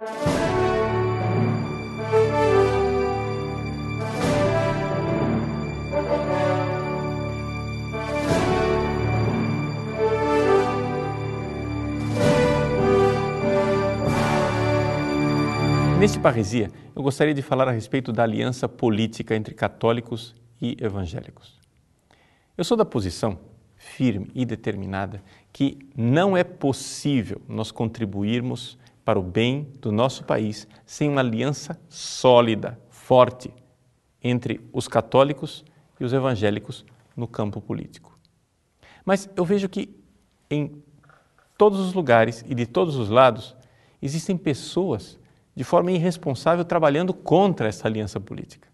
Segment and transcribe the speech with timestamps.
[0.00, 0.08] Neste
[16.18, 21.60] Parresia, eu gostaria de falar a respeito da aliança política entre católicos e evangélicos.
[22.56, 23.38] Eu sou da posição
[23.76, 25.22] firme e determinada
[25.52, 28.78] que não é possível nós contribuirmos
[29.10, 33.52] para o bem do nosso país sem uma aliança sólida, forte,
[34.22, 35.64] entre os católicos
[35.98, 38.16] e os evangélicos no campo político.
[39.04, 39.92] Mas eu vejo que
[40.48, 40.80] em
[41.58, 43.56] todos os lugares e de todos os lados
[44.00, 45.18] existem pessoas
[45.56, 48.68] de forma irresponsável, trabalhando contra essa aliança política.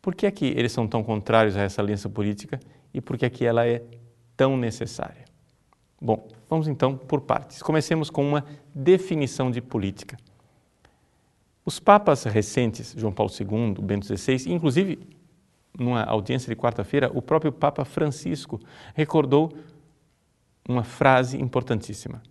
[0.00, 2.58] Por que é que eles são tão contrários a essa aliança política
[2.94, 3.82] e por que é que ela é
[4.34, 5.26] tão necessária?
[6.00, 7.62] Bom, vamos então por partes.
[7.62, 10.16] Comecemos com uma definição de política.
[11.64, 14.98] Os papas recentes, João Paulo II, Bento XVI, inclusive
[15.78, 18.60] numa audiência de quarta-feira, o próprio Papa Francisco
[18.94, 19.52] recordou
[20.68, 22.22] uma frase importantíssima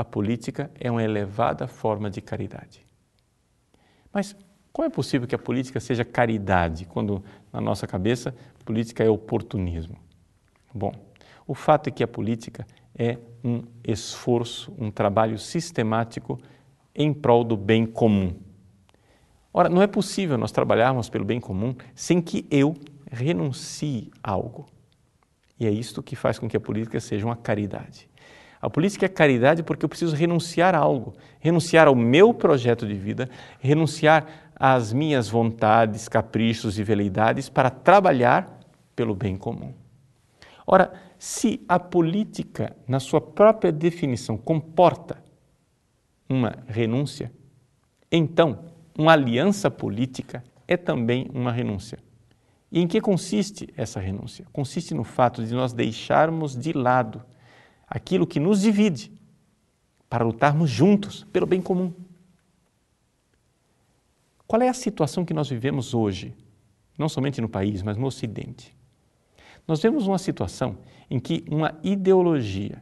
[0.00, 2.86] a política é uma elevada forma de caridade.
[4.10, 4.34] Mas
[4.72, 9.98] como é possível que a política seja caridade quando na nossa cabeça política é oportunismo?
[10.72, 10.92] Bom,
[11.46, 12.66] o fato é que a política
[13.00, 16.38] é um esforço, um trabalho sistemático
[16.94, 18.34] em prol do bem comum.
[19.54, 22.76] Ora, não é possível nós trabalharmos pelo bem comum sem que eu
[23.10, 24.66] renuncie a algo.
[25.58, 28.06] E é isto que faz com que a política seja uma caridade.
[28.60, 32.94] A política é caridade porque eu preciso renunciar a algo, renunciar ao meu projeto de
[32.94, 38.60] vida, renunciar às minhas vontades, caprichos e veleidades para trabalhar
[38.94, 39.72] pelo bem comum.
[40.66, 40.92] Ora,
[41.22, 45.22] se a política, na sua própria definição, comporta
[46.26, 47.30] uma renúncia,
[48.10, 48.64] então
[48.98, 51.98] uma aliança política é também uma renúncia.
[52.72, 54.46] E em que consiste essa renúncia?
[54.50, 57.22] Consiste no fato de nós deixarmos de lado
[57.86, 59.12] aquilo que nos divide,
[60.08, 61.92] para lutarmos juntos pelo bem comum.
[64.46, 66.34] Qual é a situação que nós vivemos hoje,
[66.96, 68.79] não somente no país, mas no Ocidente?
[69.66, 70.78] Nós vemos uma situação
[71.08, 72.80] em que uma ideologia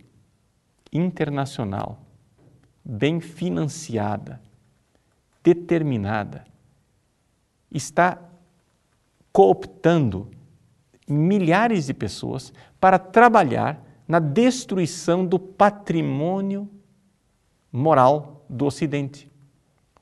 [0.93, 2.01] internacional,
[2.85, 4.41] bem financiada,
[5.43, 6.45] determinada,
[7.71, 8.19] está
[9.33, 10.31] cooptando
[11.07, 16.69] milhares de pessoas para trabalhar na destruição do patrimônio
[17.71, 19.31] moral do Ocidente.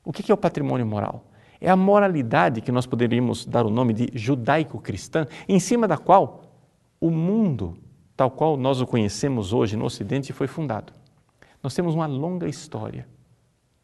[0.03, 1.25] O que é o patrimônio moral?
[1.59, 6.46] É a moralidade que nós poderíamos dar o nome de judaico-cristã, em cima da qual
[6.99, 7.77] o mundo,
[8.15, 10.93] tal qual nós o conhecemos hoje no Ocidente, foi fundado.
[11.61, 13.07] Nós temos uma longa história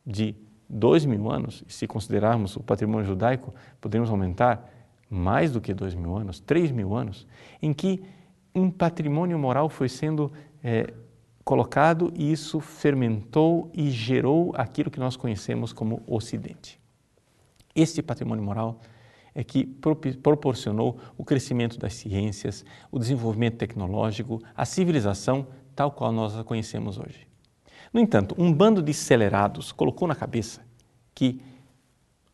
[0.05, 0.35] de
[0.67, 4.69] dois mil anos, e se considerarmos o patrimônio judaico, poderíamos aumentar
[5.09, 7.27] mais do que dois mil anos, três mil anos,
[7.61, 8.03] em que
[8.55, 10.31] um patrimônio moral foi sendo
[10.63, 10.93] é,
[11.43, 16.79] colocado e isso fermentou e gerou aquilo que nós conhecemos como Ocidente.
[17.75, 18.79] Este patrimônio moral
[19.35, 19.65] é que
[20.21, 26.99] proporcionou o crescimento das ciências, o desenvolvimento tecnológico, a civilização tal qual nós a conhecemos
[26.99, 27.27] hoje.
[27.91, 30.61] No entanto, um bando de acelerados colocou na cabeça
[31.13, 31.41] que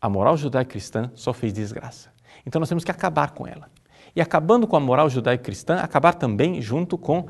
[0.01, 2.11] a moral judaico-cristã só fez desgraça.
[2.45, 3.69] Então nós temos que acabar com ela
[4.16, 7.27] e acabando com a moral judaico-cristã, acabar também junto com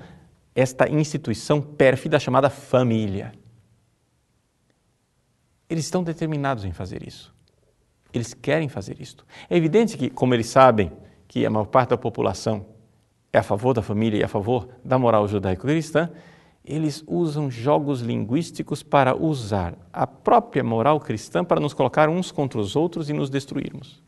[0.53, 3.33] esta instituição pérfida chamada família.
[5.69, 7.33] Eles estão determinados em fazer isso.
[8.13, 9.25] Eles querem fazer isto.
[9.49, 10.91] É evidente que, como eles sabem
[11.27, 12.65] que a maior parte da população
[13.31, 16.09] é a favor da família e a favor da moral judaico-cristã,
[16.65, 22.59] eles usam jogos linguísticos para usar a própria moral cristã para nos colocar uns contra
[22.59, 24.03] os outros e nos destruirmos.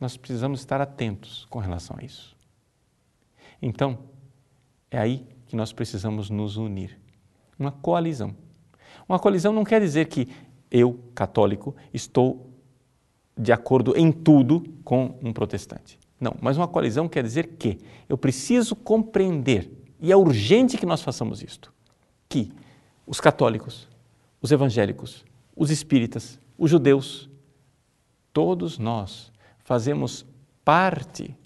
[0.00, 2.36] Nós precisamos estar atentos com relação a isso.
[3.60, 3.98] Então,
[4.90, 6.98] é aí que nós precisamos nos unir.
[7.58, 8.34] Uma coalizão.
[9.08, 10.28] Uma coalizão não quer dizer que
[10.70, 12.50] eu, católico, estou
[13.36, 15.98] de acordo em tudo com um protestante.
[16.20, 17.78] Não, mas uma coalizão quer dizer que
[18.08, 19.70] eu preciso compreender,
[20.00, 21.72] e é urgente que nós façamos isto,
[22.28, 22.50] que
[23.06, 23.88] os católicos,
[24.42, 25.24] os evangélicos,
[25.56, 27.30] os espíritas, os judeus,
[28.32, 30.26] todos nós fazemos
[30.64, 31.36] parte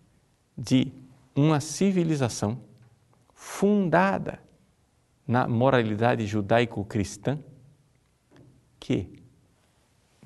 [0.57, 0.93] de
[1.35, 2.59] uma civilização
[3.35, 4.41] fundada
[5.27, 7.39] na moralidade judaico-cristã,
[8.83, 9.09] que,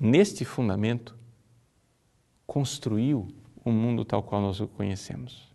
[0.01, 1.15] neste fundamento,
[2.47, 3.27] construiu
[3.63, 5.53] o mundo tal qual nós o conhecemos.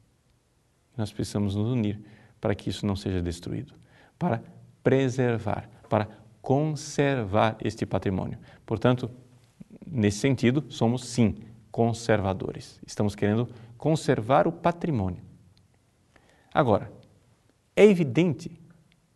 [0.96, 2.00] Nós precisamos nos unir
[2.40, 3.75] para que isso não seja destruído,
[4.16, 4.40] para
[4.84, 6.08] preservar, para
[6.40, 8.38] conservar este patrimônio.
[8.64, 9.10] Portanto,
[9.84, 11.34] nesse sentido, somos sim
[11.72, 12.78] conservadores.
[12.87, 15.25] Estamos querendo conservar o patrimônio.
[16.55, 16.93] Agora,
[17.75, 18.60] é evidente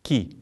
[0.03, 0.37] que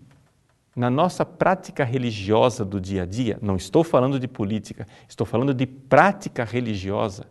[0.76, 5.54] na nossa prática religiosa do dia a dia, não estou falando de política, estou falando
[5.54, 7.28] de prática religiosa,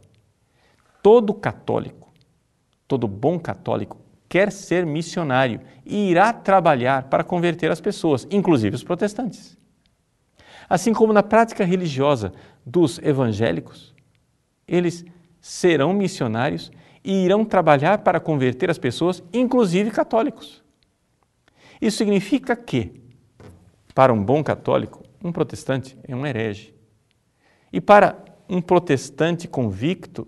[1.02, 2.12] todo católico,
[2.88, 4.04] todo bom católico
[4.34, 9.56] quer ser missionário e irá trabalhar para converter as pessoas, inclusive os protestantes.
[10.68, 12.32] Assim como na prática religiosa
[12.66, 13.94] dos evangélicos,
[14.66, 15.04] eles
[15.40, 16.72] serão missionários
[17.04, 20.64] e irão trabalhar para converter as pessoas, inclusive católicos.
[21.80, 23.03] Isso significa que,
[23.94, 26.74] para um bom católico, um protestante é um herege.
[27.72, 30.26] E para um protestante convicto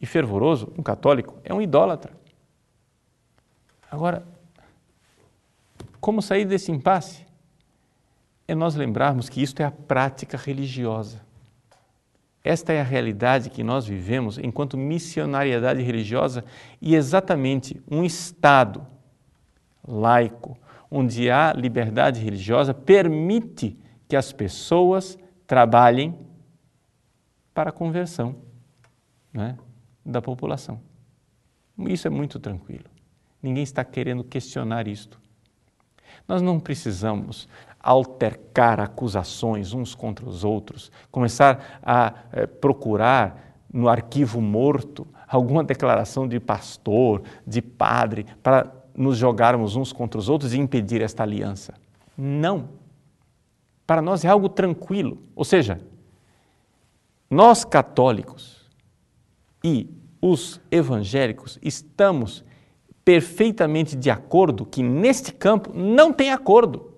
[0.00, 2.12] e fervoroso, um católico é um idólatra.
[3.90, 4.26] Agora,
[6.00, 7.24] como sair desse impasse?
[8.46, 11.20] É nós lembrarmos que isto é a prática religiosa.
[12.44, 16.44] Esta é a realidade que nós vivemos enquanto missionariedade religiosa
[16.80, 18.86] e exatamente um Estado
[19.86, 20.56] laico,
[20.90, 23.78] onde há liberdade religiosa, permite
[24.08, 26.18] que as pessoas trabalhem
[27.52, 28.36] para a conversão
[29.32, 29.56] né,
[30.04, 30.80] da população.
[31.78, 32.84] Isso é muito tranquilo.
[33.42, 35.20] Ninguém está querendo questionar isto.
[36.26, 37.48] Nós não precisamos
[37.80, 46.26] altercar acusações uns contra os outros, começar a é, procurar no arquivo morto alguma declaração
[46.26, 51.74] de pastor, de padre, para nos jogarmos uns contra os outros e impedir esta aliança.
[52.16, 52.68] Não.
[53.86, 55.18] Para nós é algo tranquilo.
[55.34, 55.80] Ou seja,
[57.30, 58.64] nós católicos
[59.62, 59.88] e
[60.20, 62.44] os evangélicos estamos
[63.04, 66.92] perfeitamente de acordo que neste campo não tem acordo.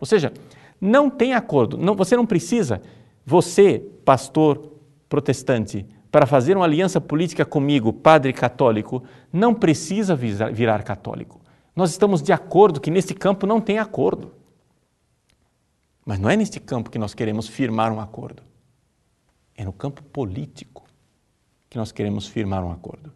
[0.00, 0.32] Ou seja,
[0.80, 1.76] não tem acordo.
[1.76, 2.80] Não, você não precisa,
[3.24, 4.72] você, pastor
[5.08, 5.86] protestante,
[6.18, 11.40] para fazer uma aliança política comigo, padre católico, não precisa virar católico.
[11.76, 14.34] Nós estamos de acordo que neste campo não tem acordo.
[16.04, 18.42] Mas não é neste campo que nós queremos firmar um acordo.
[19.56, 20.88] É no campo político
[21.70, 23.12] que nós queremos firmar um acordo.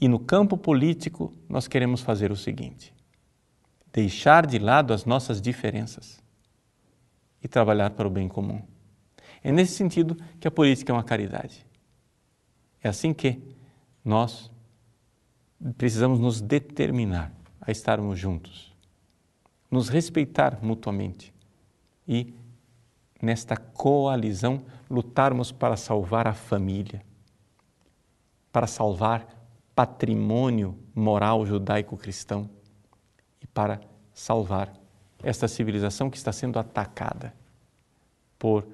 [0.00, 2.92] E no campo político, nós queremos fazer o seguinte:
[3.92, 6.20] deixar de lado as nossas diferenças
[7.40, 8.60] e trabalhar para o bem comum.
[9.42, 11.66] É nesse sentido que a política é uma caridade.
[12.82, 13.42] É assim que
[14.04, 14.50] nós
[15.76, 18.74] precisamos nos determinar a estarmos juntos,
[19.70, 21.32] nos respeitar mutuamente
[22.08, 22.34] e,
[23.20, 27.02] nesta coalizão, lutarmos para salvar a família,
[28.50, 29.26] para salvar
[29.74, 32.50] patrimônio moral judaico-cristão
[33.40, 33.80] e para
[34.12, 34.72] salvar
[35.22, 37.34] esta civilização que está sendo atacada
[38.38, 38.66] por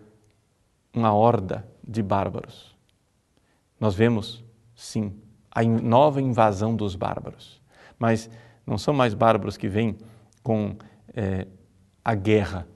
[0.96, 2.75] uma horda de bárbaros.
[3.78, 4.43] Nós vemos,
[4.75, 5.12] sim,
[5.50, 7.60] a nova invasão dos bárbaros,
[7.98, 8.31] mas
[8.66, 9.98] não são mais bárbaros que vêm
[10.43, 10.75] com
[11.14, 11.46] é,
[12.02, 12.66] a guerra,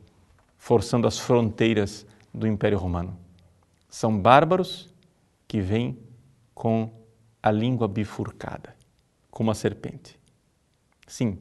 [0.58, 3.17] forçando as fronteiras do Império Romano.
[3.88, 4.94] São bárbaros
[5.49, 5.99] que vêm
[6.55, 6.90] com
[7.43, 8.76] a língua bifurcada,
[9.31, 10.20] como a serpente.
[11.06, 11.38] Sim,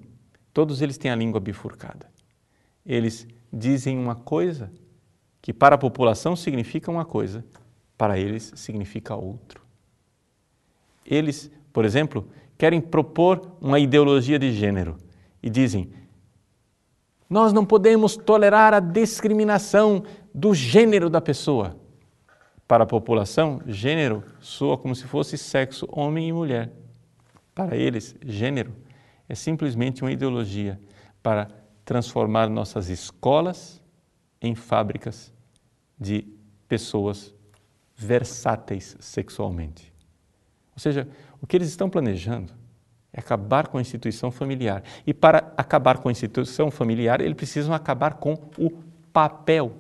[0.53, 2.09] todos eles têm a língua bifurcada.
[2.85, 4.71] Eles dizem uma coisa
[5.41, 7.45] que para a população significa uma coisa,
[7.97, 9.61] para eles significa outro.
[11.05, 14.97] Eles, por exemplo, querem propor uma ideologia de gênero
[15.41, 15.91] e dizem:
[17.29, 21.77] nós não podemos tolerar a discriminação do gênero da pessoa.
[22.67, 26.71] Para a população, gênero soa como se fosse sexo homem e mulher.
[27.53, 28.73] Para eles, gênero
[29.27, 30.79] é simplesmente uma ideologia
[31.21, 31.47] para
[31.85, 33.81] transformar nossas escolas
[34.41, 35.33] em fábricas
[35.99, 36.25] de
[36.67, 37.33] pessoas
[37.95, 39.93] versáteis sexualmente.
[40.73, 41.07] Ou seja,
[41.41, 42.53] o que eles estão planejando
[43.11, 44.83] é acabar com a instituição familiar.
[45.05, 48.71] E para acabar com a instituição familiar, eles precisam acabar com o
[49.11, 49.75] papel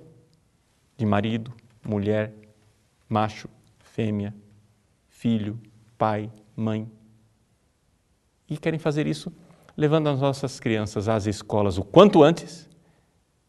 [0.97, 1.53] de marido,
[1.85, 2.33] mulher,
[3.07, 3.47] macho,
[3.79, 4.33] fêmea,
[5.07, 5.59] filho,
[5.97, 6.91] pai, mãe.
[8.49, 9.31] E querem fazer isso
[9.77, 12.67] levando as nossas crianças às escolas o quanto antes,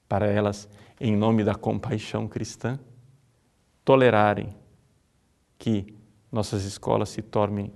[0.08, 0.68] para elas,
[1.00, 2.78] em nome da compaixão cristã,
[3.84, 4.54] tolerarem
[5.58, 5.96] que
[6.30, 7.72] nossas escolas se tornem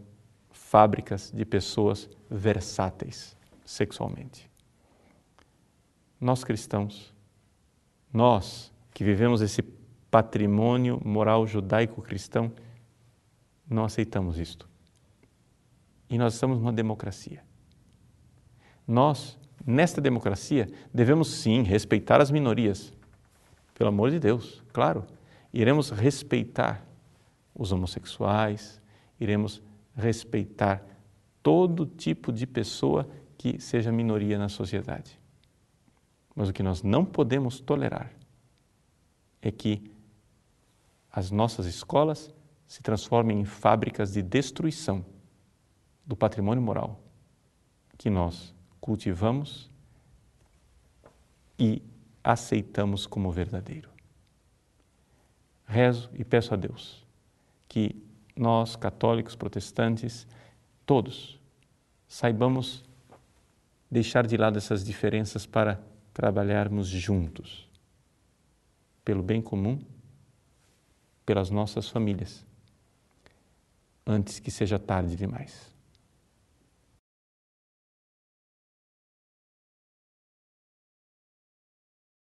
[0.50, 4.50] fábricas de pessoas versáteis sexualmente.
[6.20, 7.14] Nós cristãos,
[8.12, 9.62] nós que vivemos esse
[10.10, 12.52] patrimônio moral judaico-cristão,
[13.68, 14.68] não aceitamos isto.
[16.08, 17.42] E nós estamos numa democracia.
[18.86, 22.92] Nós nesta democracia, devemos sim respeitar as minorias.
[23.74, 25.04] Pelo amor de Deus, claro.
[25.52, 26.86] Iremos respeitar
[27.54, 28.80] os homossexuais,
[29.20, 29.62] iremos
[29.94, 30.84] respeitar
[31.42, 35.20] todo tipo de pessoa que seja minoria na sociedade.
[36.34, 38.10] Mas o que nós não podemos tolerar
[39.40, 39.90] é que
[41.12, 42.32] as nossas escolas
[42.66, 45.04] se transformem em fábricas de destruição
[46.04, 47.00] do patrimônio moral
[47.96, 49.70] que nós cultivamos
[51.58, 51.80] e
[52.24, 53.90] aceitamos como verdadeiro.
[55.66, 57.04] Rezo e peço a Deus
[57.68, 58.02] que
[58.34, 60.26] nós, católicos, protestantes,
[60.86, 61.38] todos,
[62.08, 62.82] saibamos
[63.90, 65.80] deixar de lado essas diferenças para
[66.12, 67.68] trabalharmos juntos
[69.04, 69.78] pelo bem comum,
[71.26, 72.46] pelas nossas famílias,
[74.06, 75.73] antes que seja tarde demais.